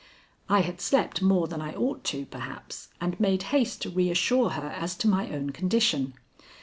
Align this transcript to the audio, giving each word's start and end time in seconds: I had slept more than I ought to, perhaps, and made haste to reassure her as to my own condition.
I 0.49 0.61
had 0.61 0.81
slept 0.81 1.21
more 1.21 1.47
than 1.47 1.61
I 1.61 1.73
ought 1.75 2.03
to, 2.05 2.25
perhaps, 2.25 2.87
and 2.99 3.19
made 3.19 3.43
haste 3.53 3.83
to 3.83 3.91
reassure 3.91 4.49
her 4.49 4.69
as 4.71 4.95
to 4.95 5.07
my 5.07 5.29
own 5.29 5.51
condition. 5.51 6.15